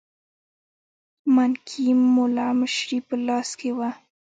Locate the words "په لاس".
3.07-3.49